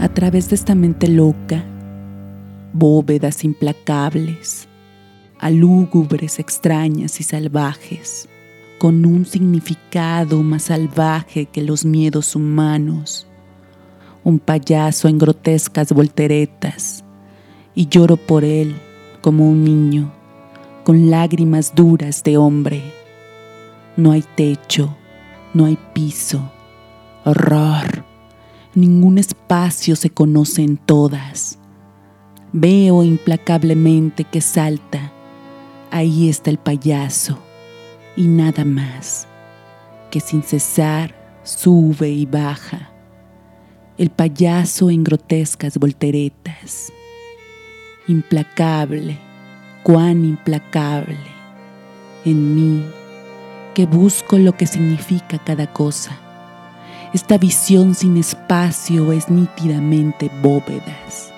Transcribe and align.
a 0.00 0.08
través 0.08 0.48
de 0.48 0.54
esta 0.54 0.74
mente 0.74 1.08
loca, 1.08 1.62
bóvedas 2.72 3.44
implacables, 3.44 4.66
alúgubres, 5.38 6.38
extrañas 6.38 7.20
y 7.20 7.22
salvajes, 7.22 8.26
con 8.78 9.04
un 9.04 9.26
significado 9.26 10.42
más 10.42 10.64
salvaje 10.64 11.44
que 11.44 11.60
los 11.60 11.84
miedos 11.84 12.34
humanos, 12.34 13.26
un 14.24 14.38
payaso 14.38 15.06
en 15.06 15.18
grotescas 15.18 15.92
volteretas, 15.92 17.04
y 17.74 17.86
lloro 17.86 18.16
por 18.16 18.42
él 18.42 18.74
como 19.20 19.50
un 19.50 19.64
niño, 19.64 20.14
con 20.82 21.10
lágrimas 21.10 21.74
duras 21.74 22.22
de 22.24 22.38
hombre. 22.38 22.82
No 23.98 24.12
hay 24.12 24.24
techo, 24.34 24.96
no 25.52 25.66
hay 25.66 25.76
piso, 25.92 26.50
horror, 27.26 27.99
ningún 28.80 29.18
espacio 29.18 29.96
se 29.96 30.10
conoce 30.10 30.62
en 30.62 30.76
todas. 30.76 31.58
Veo 32.52 33.04
implacablemente 33.04 34.24
que 34.24 34.40
salta, 34.40 35.12
ahí 35.90 36.28
está 36.28 36.50
el 36.50 36.58
payaso, 36.58 37.38
y 38.16 38.26
nada 38.26 38.64
más, 38.64 39.28
que 40.10 40.20
sin 40.20 40.42
cesar 40.42 41.14
sube 41.44 42.10
y 42.10 42.26
baja, 42.26 42.90
el 43.98 44.10
payaso 44.10 44.90
en 44.90 45.04
grotescas 45.04 45.78
volteretas. 45.78 46.92
Implacable, 48.08 49.18
cuán 49.82 50.24
implacable, 50.24 51.18
en 52.24 52.54
mí, 52.54 52.84
que 53.74 53.86
busco 53.86 54.38
lo 54.38 54.56
que 54.56 54.66
significa 54.66 55.38
cada 55.38 55.72
cosa. 55.72 56.29
Esta 57.12 57.38
visión 57.38 57.96
sin 57.96 58.16
espacio 58.16 59.10
es 59.10 59.28
nítidamente 59.28 60.30
bóvedas. 60.40 61.32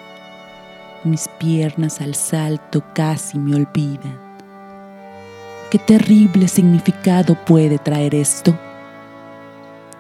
Mis 1.03 1.29
piernas 1.39 2.03
al 2.03 2.15
salto 2.15 2.85
casi 2.95 3.39
me 3.39 3.57
olvidan. 3.57 4.21
¿Qué 5.71 5.79
terrible 5.79 6.47
significado 6.49 7.35
puede 7.47 7.79
traer 7.79 8.15
esto? 8.15 8.55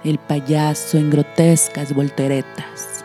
El 0.04 0.18
payaso 0.18 0.98
en 0.98 1.08
grotescas 1.08 1.94
volteretas. 1.94 3.02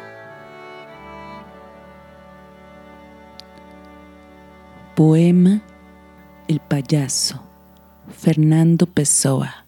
Poema 4.94 5.62
El 6.50 6.60
payaso, 6.60 7.42
Fernando 8.10 8.88
Pessoa. 8.88 9.67